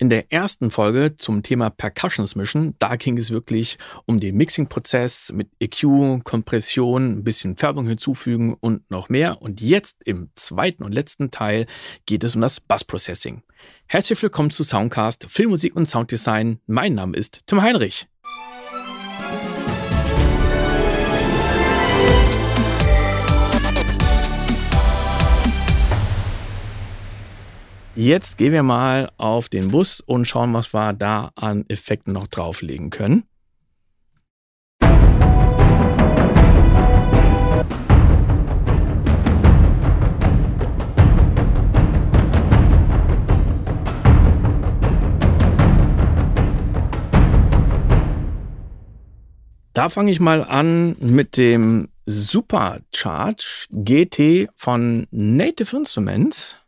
[0.00, 3.76] In der ersten Folge zum Thema Percussions mischen, da ging es wirklich
[4.06, 9.42] um den Mixing-Prozess mit EQ, Kompression, ein bisschen Färbung hinzufügen und noch mehr.
[9.42, 11.66] Und jetzt im zweiten und letzten Teil
[12.06, 13.42] geht es um das Bass-Processing.
[13.88, 16.60] Herzlich willkommen zu Soundcast, Filmmusik und Sounddesign.
[16.66, 18.08] Mein Name ist Tim Heinrich.
[27.96, 32.28] Jetzt gehen wir mal auf den Bus und schauen, was wir da an Effekten noch
[32.28, 33.24] drauflegen können.
[49.72, 56.59] Da fange ich mal an mit dem Supercharge GT von Native Instruments.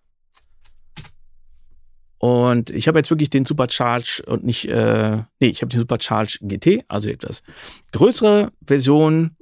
[2.22, 6.38] Und ich habe jetzt wirklich den Supercharge und nicht, äh, nee, ich habe den Supercharge
[6.40, 7.42] GT, also etwas
[7.90, 9.34] größere Version.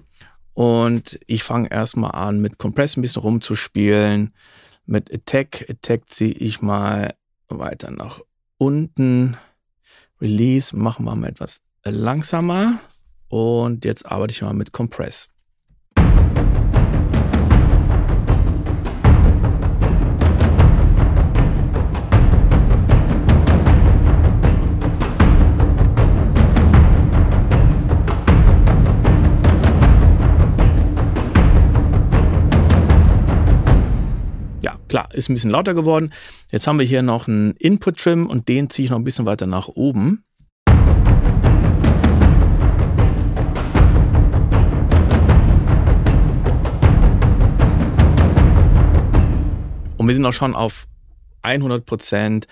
[0.55, 4.33] Und ich fange erstmal an, mit Compress ein bisschen rumzuspielen.
[4.87, 5.67] Mit Attack.
[5.69, 7.13] Attack ziehe ich mal
[7.51, 8.21] weiter nach
[8.57, 9.37] unten.
[10.19, 12.81] Release machen wir mal etwas langsamer.
[13.29, 15.29] Und jetzt arbeite ich mal mit Compress.
[34.91, 36.13] Klar, ist ein bisschen lauter geworden.
[36.51, 39.47] Jetzt haben wir hier noch einen Input-Trim und den ziehe ich noch ein bisschen weiter
[39.47, 40.25] nach oben.
[49.97, 50.89] Und wir sind auch schon auf
[51.45, 52.49] 100%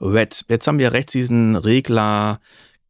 [0.00, 0.46] Wet.
[0.48, 2.40] Jetzt haben wir rechts diesen Regler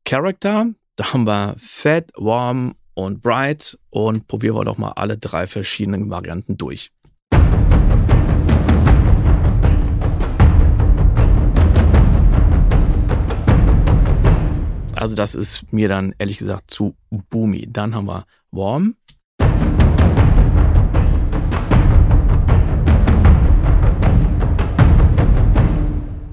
[0.05, 0.67] Character.
[0.95, 6.08] Da haben wir Fat, Warm und Bright und probieren wir doch mal alle drei verschiedenen
[6.08, 6.92] Varianten durch.
[15.02, 17.67] Also das ist mir dann ehrlich gesagt zu boomy.
[17.68, 18.95] Dann haben wir Warm.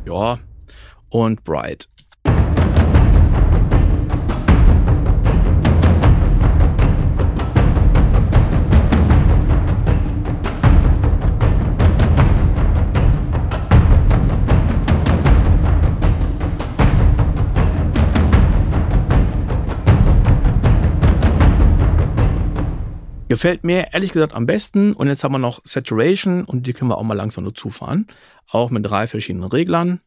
[0.06, 0.38] Ja.
[1.09, 1.90] Und Bright.
[23.39, 24.91] Gefällt mir ehrlich gesagt am besten.
[24.91, 28.05] Und jetzt haben wir noch Saturation und die können wir auch mal langsam nur zufahren.
[28.50, 30.01] Auch mit drei verschiedenen Reglern.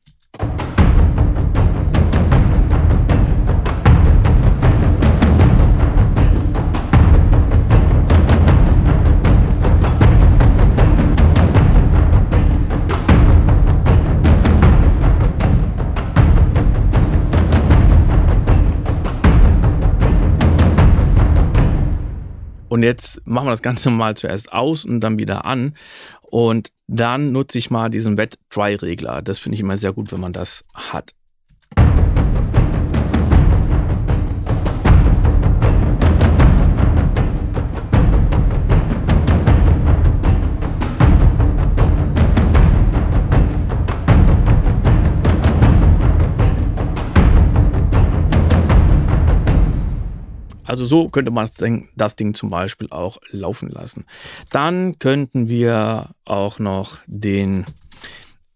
[22.73, 25.75] Und jetzt machen wir das Ganze mal zuerst aus und dann wieder an.
[26.23, 29.21] Und dann nutze ich mal diesen Wet-Dry-Regler.
[29.21, 31.11] Das finde ich immer sehr gut, wenn man das hat.
[50.73, 51.47] Also so könnte man
[51.97, 54.07] das Ding, zum Beispiel auch laufen lassen.
[54.49, 57.67] Dann könnten wir auch noch den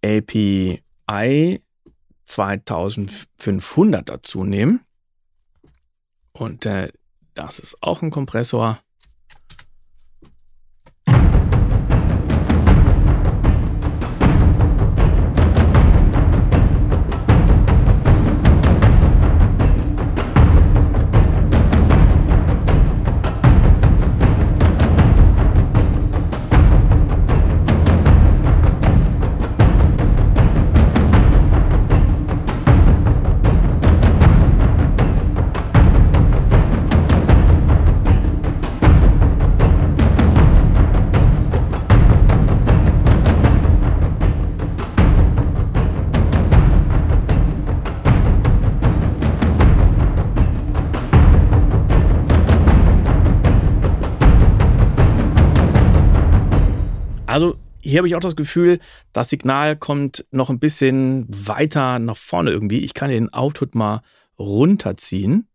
[0.03, 1.61] API
[2.25, 4.81] 2500 dazu nehmen.
[6.33, 6.91] Und äh,
[7.35, 8.81] das ist auch ein Kompressor.
[57.97, 58.79] Hier habe ich auch das Gefühl,
[59.15, 62.81] das Signal kommt noch ein bisschen weiter nach vorne irgendwie.
[62.81, 64.03] Ich kann den Output mal
[64.39, 65.49] runterziehen.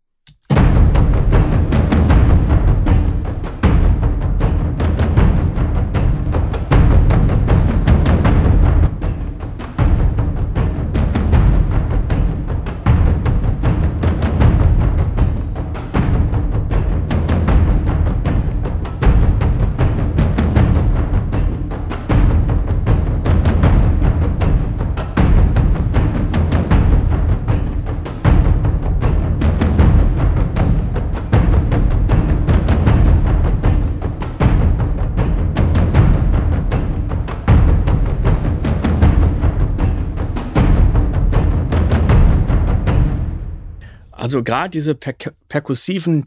[44.32, 45.12] Also gerade diese per
[45.50, 46.26] perkussiven,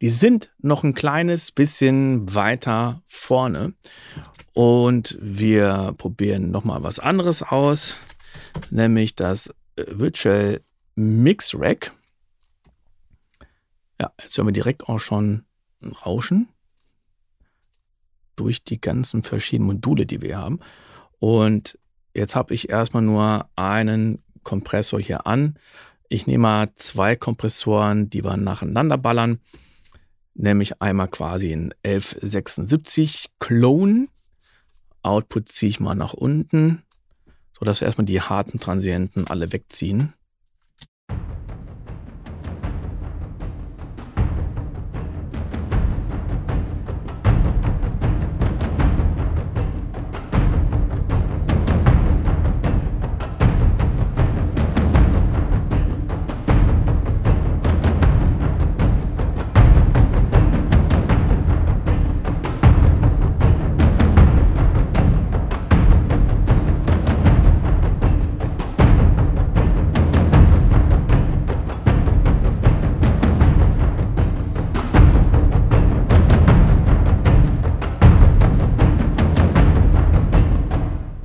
[0.00, 3.74] die sind noch ein kleines bisschen weiter vorne.
[4.54, 7.96] Und wir probieren nochmal was anderes aus,
[8.70, 10.62] nämlich das äh, Virtual
[10.94, 11.92] Mix Rack.
[14.00, 15.44] Ja, jetzt hören wir direkt auch schon
[15.82, 16.48] ein Rauschen
[18.34, 20.60] durch die ganzen verschiedenen Module, die wir haben.
[21.18, 21.78] Und
[22.14, 25.58] jetzt habe ich erstmal nur einen Kompressor hier an
[26.08, 29.40] ich nehme mal zwei Kompressoren, die wir nacheinander ballern,
[30.34, 34.08] nämlich einmal quasi ein 1176 Clone.
[35.02, 36.82] Output ziehe ich mal nach unten,
[37.58, 40.14] sodass wir erstmal die harten Transienten alle wegziehen.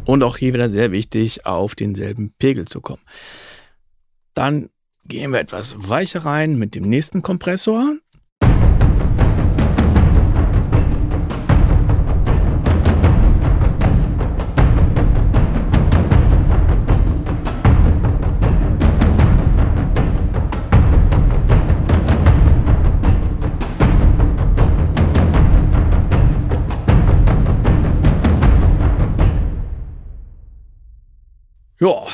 [0.05, 3.01] Und auch hier wieder sehr wichtig, auf denselben Pegel zu kommen.
[4.33, 4.69] Dann
[5.05, 7.97] gehen wir etwas weicher rein mit dem nächsten Kompressor.
[31.83, 32.07] Ja,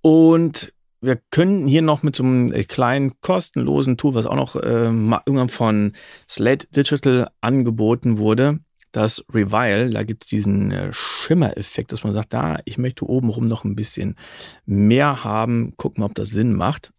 [0.00, 0.72] und
[1.02, 4.86] wir können hier noch mit so einem äh, kleinen kostenlosen Tool, was auch noch äh,
[4.86, 5.92] irgendwann von
[6.26, 8.60] Slate Digital angeboten wurde,
[8.92, 9.90] das Revile.
[9.90, 13.76] Da gibt es diesen äh, Schimmereffekt, dass man sagt, da, ich möchte obenrum noch ein
[13.76, 14.16] bisschen
[14.64, 15.74] mehr haben.
[15.76, 16.90] Gucken ob das Sinn macht.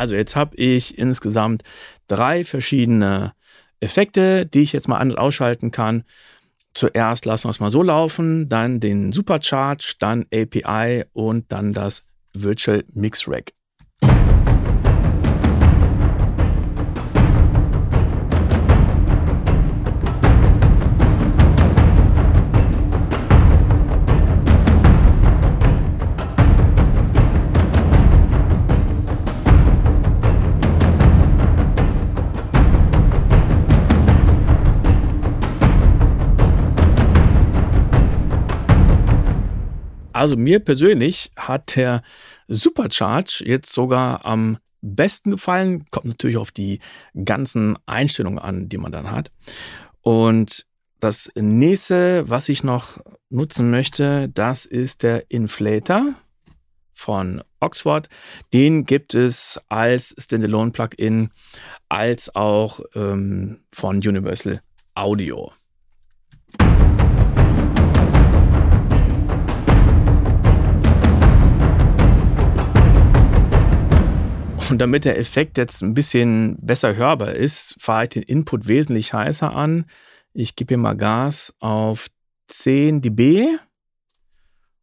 [0.00, 1.62] Also jetzt habe ich insgesamt
[2.06, 3.34] drei verschiedene
[3.80, 6.04] Effekte, die ich jetzt mal an- und ausschalten kann.
[6.72, 12.04] Zuerst lassen wir es mal so laufen, dann den Supercharge, dann API und dann das
[12.32, 13.52] Virtual Mix Rack.
[40.20, 42.02] Also mir persönlich hat der
[42.46, 45.86] Supercharge jetzt sogar am besten gefallen.
[45.90, 46.80] Kommt natürlich auf die
[47.24, 49.32] ganzen Einstellungen an, die man dann hat.
[50.02, 50.66] Und
[50.98, 52.98] das nächste, was ich noch
[53.30, 56.12] nutzen möchte, das ist der Inflator
[56.92, 58.10] von Oxford.
[58.52, 61.30] Den gibt es als Standalone-Plugin,
[61.88, 64.60] als auch ähm, von Universal
[64.94, 65.50] Audio.
[74.70, 79.12] Und damit der Effekt jetzt ein bisschen besser hörbar ist, fahre ich den Input wesentlich
[79.12, 79.86] heißer an.
[80.32, 82.06] Ich gebe hier mal Gas auf
[82.46, 83.58] 10 dB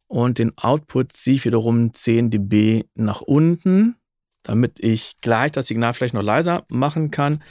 [0.06, 3.96] und den Output ziehe ich wiederum 10 dB nach unten,
[4.42, 7.42] damit ich gleich das Signal vielleicht noch leiser machen kann.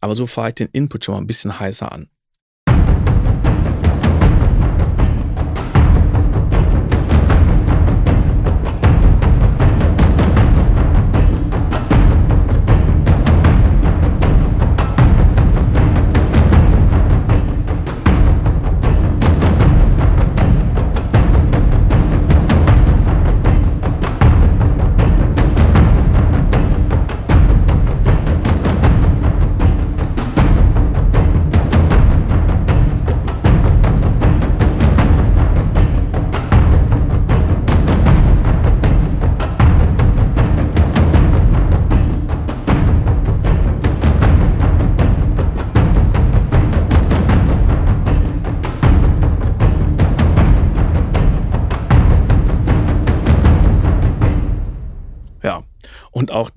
[0.00, 2.08] Aber so fahre ich den Input schon mal ein bisschen heißer an.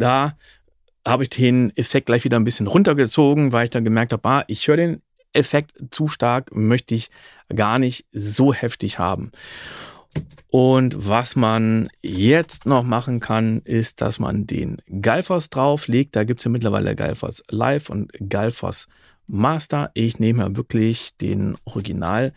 [0.08, 0.38] Da
[1.06, 4.46] habe ich den Effekt gleich wieder ein bisschen runtergezogen, weil ich dann gemerkt habe, ah,
[4.48, 5.02] ich höre den
[5.34, 7.10] Effekt zu stark, möchte ich
[7.54, 9.34] gar nicht so heftig haben.
[10.50, 16.16] Und was man jetzt noch machen kann, ist, dass man den Galfos drauflegt.
[16.16, 18.88] Da gibt es ja mittlerweile Galfos Live und Galfos
[19.28, 19.92] Master.
[19.94, 22.32] Ich nehme ja wirklich den Original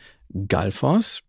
[0.49, 1.23] Galfos.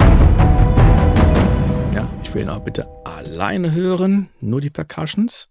[0.00, 5.48] Ja, ich will ihn auch bitte alleine hören, nur die Percussions.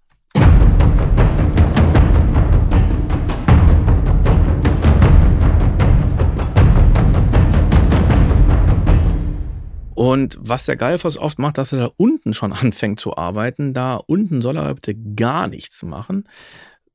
[9.95, 13.73] Und was der Galfos oft macht, dass er da unten schon anfängt zu arbeiten.
[13.73, 16.27] Da unten soll er bitte gar nichts machen,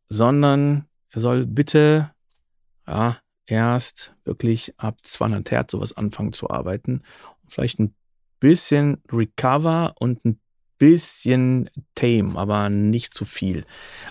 [0.08, 2.10] sondern er soll bitte
[2.86, 7.02] ja, erst wirklich ab 200 Hertz sowas anfangen zu arbeiten.
[7.42, 7.94] Und vielleicht ein
[8.38, 10.38] bisschen Recover und ein
[10.78, 13.64] bisschen Tame, aber nicht zu viel.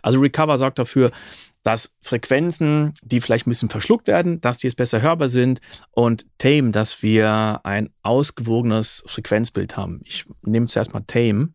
[0.03, 1.11] Also Recover sorgt dafür,
[1.69, 5.61] dass Frequenzen, die vielleicht ein bisschen verschluckt werden, dass die jetzt besser hörbar sind
[5.91, 10.01] und Tame, dass wir ein ausgewogenes Frequenzbild haben.
[10.03, 11.49] Ich nehme zuerst mal Tame.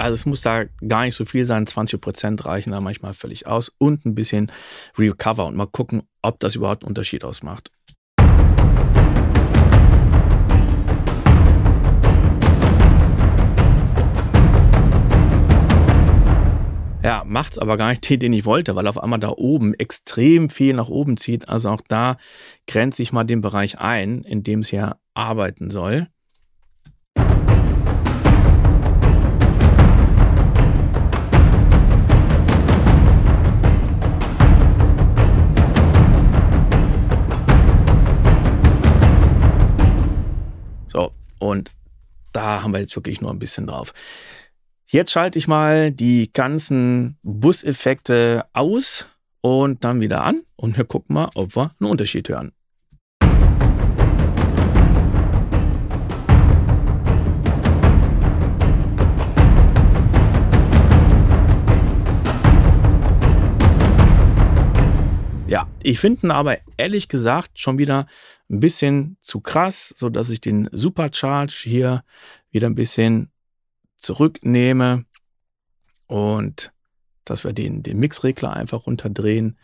[0.00, 1.66] Also es muss da gar nicht so viel sein.
[1.66, 3.70] 20 Prozent reichen da manchmal völlig aus.
[3.76, 4.50] Und ein bisschen
[4.96, 7.70] Recover und mal gucken, ob das überhaupt einen Unterschied ausmacht.
[17.02, 20.48] Ja, macht's aber gar nicht den, den ich wollte, weil auf einmal da oben extrem
[20.48, 21.50] viel nach oben zieht.
[21.50, 22.16] Also auch da
[22.66, 26.08] grenze ich mal den Bereich ein, in dem es ja arbeiten soll.
[41.40, 41.72] Und
[42.32, 43.92] da haben wir jetzt wirklich nur ein bisschen drauf.
[44.86, 49.08] Jetzt schalte ich mal die ganzen Buseffekte aus
[49.40, 52.52] und dann wieder an und wir gucken mal, ob wir einen Unterschied hören.
[65.46, 68.06] Ja, ich finde ihn aber ehrlich gesagt schon wieder
[68.50, 72.02] ein bisschen zu krass, so dass ich den Supercharge hier
[72.50, 73.30] wieder ein bisschen
[73.96, 75.04] zurücknehme
[76.06, 76.72] und
[77.24, 79.56] dass wir den, den Mixregler einfach runterdrehen.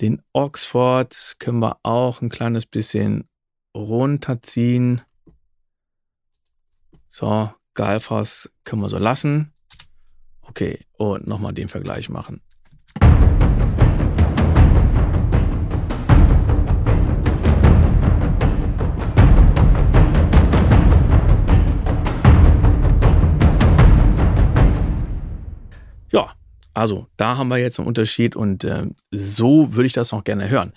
[0.00, 3.28] Den Oxford können wir auch ein kleines bisschen
[3.74, 5.02] runterziehen.
[7.08, 9.52] So, Galfas können wir so lassen.
[10.40, 12.43] Okay, und nochmal den Vergleich machen.
[26.74, 30.48] Also da haben wir jetzt einen Unterschied und äh, so würde ich das noch gerne
[30.48, 30.72] hören.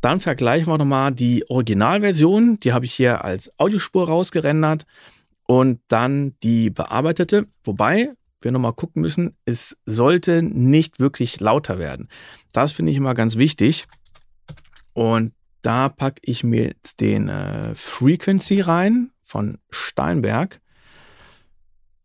[0.00, 4.84] Dann vergleichen wir nochmal die Originalversion, die habe ich hier als Audiospur rausgerendert
[5.46, 12.08] und dann die bearbeitete, wobei wir nochmal gucken müssen, es sollte nicht wirklich lauter werden.
[12.52, 13.86] Das finde ich immer ganz wichtig
[14.92, 20.60] und da packe ich mir jetzt den äh, Frequency rein von Steinberg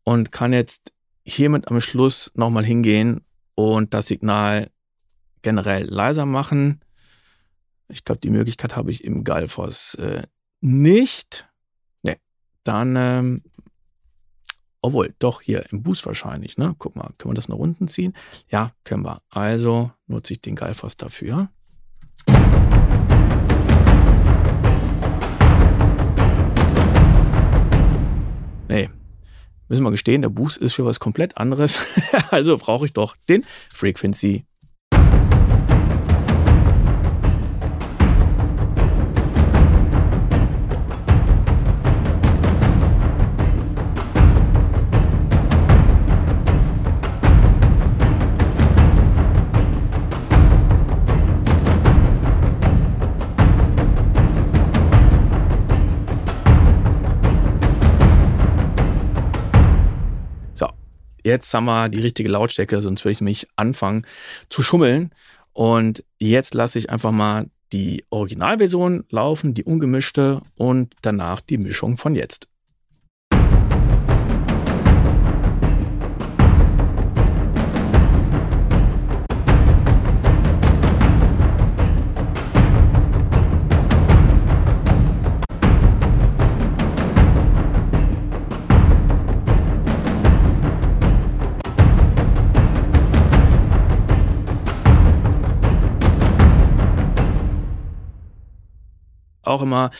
[0.04, 0.94] und kann jetzt
[1.28, 3.22] hiermit am Schluss nochmal hingehen
[3.56, 4.72] und das Signal
[5.42, 6.80] generell leiser machen.
[7.90, 10.24] Ich glaube, die Möglichkeit habe ich im Galfos äh,
[10.62, 11.48] nicht.
[12.02, 12.18] Ne,
[12.64, 13.44] dann ähm,
[14.82, 16.76] Obwohl, doch hier im Boost wahrscheinlich, ne?
[16.78, 18.14] Guck mal, können wir das nach unten ziehen?
[18.50, 19.22] Ja, können wir.
[19.30, 21.50] Also nutze ich den Geilfass dafür.
[28.70, 28.90] Nee,
[29.68, 31.80] müssen wir gestehen, der Boost ist für was komplett anderes.
[32.30, 34.46] also brauche ich doch den Frequency
[61.28, 64.06] jetzt haben wir die richtige Lautstärke, sonst würde ich nämlich anfangen
[64.50, 65.12] zu schummeln.
[65.54, 71.98] Und jetzt lasse ich einfach mal die Originalversion laufen, die ungemischte und danach die Mischung
[71.98, 72.48] von jetzt.
[99.48, 99.92] Auch immer,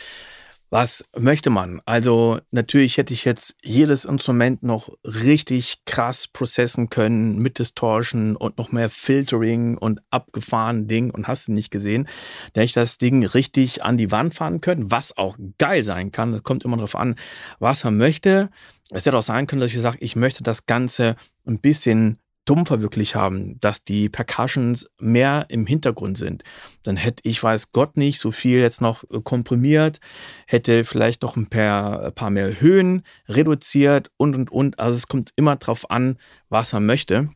[0.70, 1.80] was möchte man?
[1.86, 8.58] Also natürlich hätte ich jetzt jedes Instrument noch richtig krass processen können mit Distortion und
[8.58, 12.06] noch mehr Filtering und abgefahren Ding und hast du nicht gesehen.
[12.52, 16.12] Da hätte ich das Ding richtig an die Wand fahren können, was auch geil sein
[16.12, 16.32] kann.
[16.32, 17.16] Das kommt immer darauf an,
[17.58, 18.50] was man möchte.
[18.90, 22.80] Es hätte auch sein können, dass ich sage, ich möchte das Ganze ein bisschen dumpfer
[22.80, 26.42] wirklich haben, dass die Percussions mehr im Hintergrund sind.
[26.82, 30.00] Dann hätte ich, weiß Gott nicht, so viel jetzt noch äh, komprimiert,
[30.46, 34.78] hätte vielleicht noch ein paar, ein paar mehr Höhen reduziert und und und.
[34.78, 36.16] Also es kommt immer drauf an,
[36.48, 37.30] was er möchte.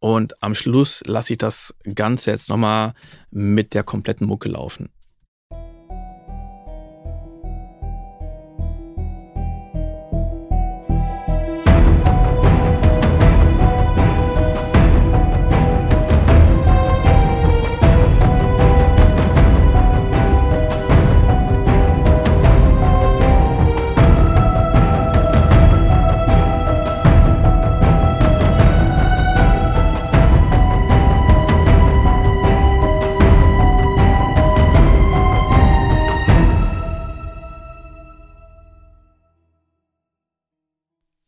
[0.00, 2.94] Und am Schluss lasse ich das Ganze jetzt nochmal
[3.30, 4.88] mit der kompletten Mucke laufen.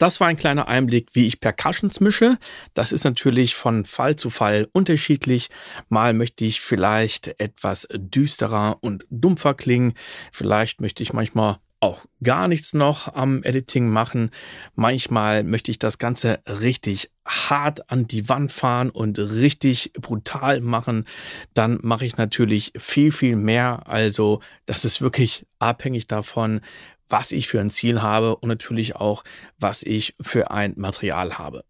[0.05, 2.37] Das war ein kleiner Einblick, wie ich Percussions mische.
[2.75, 5.49] Das ist natürlich von Fall zu Fall unterschiedlich.
[5.89, 9.95] Mal möchte ich vielleicht etwas düsterer und dumpfer klingen.
[10.31, 14.31] Vielleicht möchte ich manchmal auch gar nichts noch am Editing machen.
[14.75, 21.07] Manchmal möchte ich das Ganze richtig hart an die Wand fahren und richtig brutal machen.
[21.55, 23.87] Dann mache ich natürlich viel, viel mehr.
[23.87, 26.61] Also das ist wirklich abhängig davon,
[27.09, 29.25] was ich für ein Ziel habe und natürlich auch,
[29.59, 31.65] was ich für ein Material habe.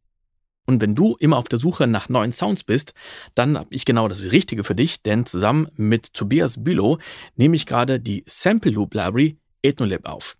[0.66, 2.94] Und wenn du immer auf der Suche nach neuen Sounds bist,
[3.34, 6.98] dann habe ich genau das Richtige für dich, denn zusammen mit Tobias Bülow
[7.36, 10.36] nehme ich gerade die Sample Loop Library Ethnolab auf.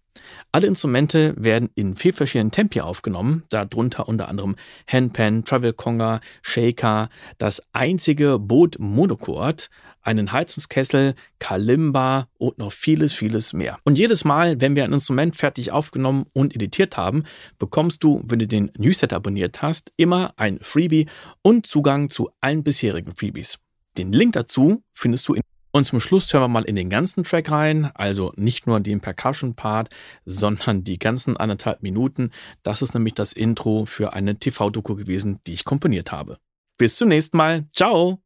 [0.53, 4.55] Alle Instrumente werden in vier verschiedenen Tempi aufgenommen, darunter unter anderem
[4.87, 9.71] Handpan, Travel Conga, Shaker, das einzige Boot Monochord,
[10.05, 13.79] einen Heizungskessel, Kalimba und noch vieles, vieles mehr.
[13.85, 17.25] Und jedes Mal, wenn wir ein Instrument fertig aufgenommen und editiert haben,
[17.59, 21.07] bekommst du, wenn du den Newsletter abonniert hast, immer ein Freebie
[21.43, 23.59] und Zugang zu allen bisherigen Freebies.
[23.99, 25.43] Den Link dazu findest du in
[25.75, 29.01] und zum Schluss hören wir mal in den ganzen Track rein, also nicht nur den
[29.01, 29.91] Percussion-Part,
[30.25, 32.31] sondern die ganzen anderthalb Minuten.
[32.63, 36.39] Das ist nämlich das Intro für eine TV-Doku gewesen, die ich komponiert habe.
[36.79, 37.67] Bis zum nächsten Mal.
[37.75, 38.24] Ciao!